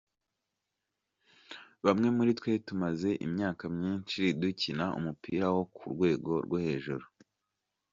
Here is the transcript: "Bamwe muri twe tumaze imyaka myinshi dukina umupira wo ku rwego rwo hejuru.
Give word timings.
"Bamwe 1.85 2.07
muri 2.17 2.31
twe 2.39 2.51
tumaze 2.67 3.09
imyaka 3.25 3.63
myinshi 3.75 4.19
dukina 4.41 4.85
umupira 4.99 5.45
wo 5.55 5.63
ku 5.75 5.83
rwego 5.93 6.31
rwo 6.45 6.57
hejuru. 6.65 7.05